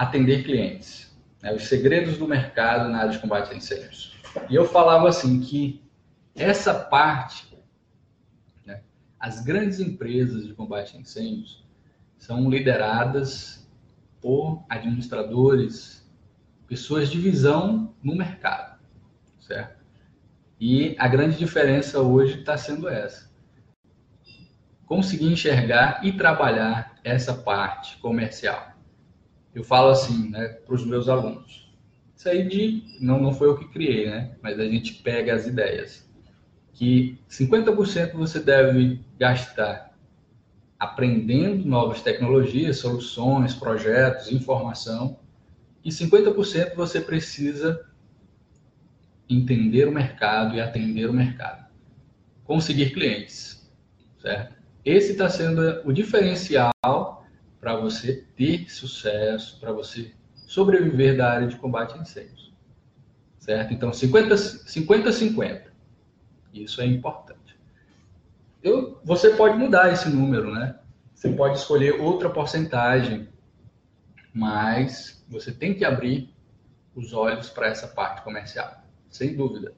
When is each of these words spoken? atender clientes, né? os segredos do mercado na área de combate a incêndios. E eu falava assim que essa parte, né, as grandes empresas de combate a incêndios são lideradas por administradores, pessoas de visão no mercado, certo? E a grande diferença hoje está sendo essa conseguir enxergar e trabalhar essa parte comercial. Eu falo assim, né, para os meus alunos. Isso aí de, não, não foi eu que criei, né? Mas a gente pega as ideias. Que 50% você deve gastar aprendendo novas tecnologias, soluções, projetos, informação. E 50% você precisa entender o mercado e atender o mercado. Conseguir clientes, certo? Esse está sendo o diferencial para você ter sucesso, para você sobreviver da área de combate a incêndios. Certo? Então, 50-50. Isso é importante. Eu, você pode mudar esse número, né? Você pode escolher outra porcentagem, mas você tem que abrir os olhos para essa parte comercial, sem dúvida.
atender 0.00 0.44
clientes, 0.44 1.14
né? 1.42 1.52
os 1.52 1.68
segredos 1.68 2.16
do 2.16 2.26
mercado 2.26 2.88
na 2.88 3.00
área 3.00 3.12
de 3.12 3.18
combate 3.18 3.52
a 3.52 3.54
incêndios. 3.54 4.16
E 4.48 4.54
eu 4.54 4.64
falava 4.64 5.10
assim 5.10 5.40
que 5.40 5.84
essa 6.34 6.72
parte, 6.72 7.54
né, 8.64 8.80
as 9.18 9.42
grandes 9.42 9.78
empresas 9.78 10.46
de 10.46 10.54
combate 10.54 10.96
a 10.96 11.00
incêndios 11.00 11.68
são 12.16 12.48
lideradas 12.48 13.68
por 14.22 14.64
administradores, 14.70 16.10
pessoas 16.66 17.10
de 17.10 17.20
visão 17.20 17.94
no 18.02 18.16
mercado, 18.16 18.80
certo? 19.38 19.84
E 20.58 20.96
a 20.98 21.08
grande 21.08 21.36
diferença 21.36 22.00
hoje 22.00 22.38
está 22.38 22.56
sendo 22.56 22.88
essa 22.88 23.28
conseguir 24.86 25.30
enxergar 25.30 26.00
e 26.02 26.10
trabalhar 26.10 26.96
essa 27.04 27.34
parte 27.34 27.98
comercial. 27.98 28.79
Eu 29.54 29.64
falo 29.64 29.90
assim, 29.90 30.30
né, 30.30 30.48
para 30.48 30.74
os 30.74 30.84
meus 30.84 31.08
alunos. 31.08 31.70
Isso 32.16 32.28
aí 32.28 32.46
de, 32.46 32.82
não, 33.00 33.20
não 33.20 33.32
foi 33.32 33.48
eu 33.48 33.56
que 33.56 33.68
criei, 33.68 34.06
né? 34.06 34.36
Mas 34.42 34.60
a 34.60 34.64
gente 34.64 34.94
pega 34.94 35.34
as 35.34 35.46
ideias. 35.46 36.08
Que 36.72 37.18
50% 37.28 38.12
você 38.12 38.38
deve 38.38 39.00
gastar 39.18 39.90
aprendendo 40.78 41.66
novas 41.66 42.00
tecnologias, 42.00 42.78
soluções, 42.78 43.54
projetos, 43.54 44.30
informação. 44.32 45.18
E 45.84 45.90
50% 45.90 46.74
você 46.74 47.00
precisa 47.00 47.86
entender 49.28 49.88
o 49.88 49.92
mercado 49.92 50.56
e 50.56 50.60
atender 50.60 51.08
o 51.08 51.12
mercado. 51.12 51.66
Conseguir 52.44 52.90
clientes, 52.90 53.70
certo? 54.20 54.56
Esse 54.84 55.12
está 55.12 55.28
sendo 55.28 55.82
o 55.84 55.92
diferencial 55.92 57.19
para 57.60 57.76
você 57.76 58.24
ter 58.36 58.70
sucesso, 58.70 59.60
para 59.60 59.72
você 59.72 60.12
sobreviver 60.34 61.16
da 61.16 61.30
área 61.30 61.46
de 61.46 61.56
combate 61.56 61.94
a 61.94 61.98
incêndios. 61.98 62.52
Certo? 63.38 63.72
Então, 63.74 63.90
50-50. 63.90 65.70
Isso 66.52 66.80
é 66.80 66.86
importante. 66.86 67.56
Eu, 68.62 69.00
você 69.04 69.30
pode 69.30 69.56
mudar 69.56 69.92
esse 69.92 70.08
número, 70.08 70.52
né? 70.52 70.78
Você 71.14 71.30
pode 71.30 71.58
escolher 71.58 72.00
outra 72.00 72.30
porcentagem, 72.30 73.28
mas 74.32 75.24
você 75.28 75.52
tem 75.52 75.74
que 75.74 75.84
abrir 75.84 76.34
os 76.94 77.12
olhos 77.12 77.48
para 77.48 77.68
essa 77.68 77.86
parte 77.86 78.22
comercial, 78.22 78.82
sem 79.08 79.36
dúvida. 79.36 79.74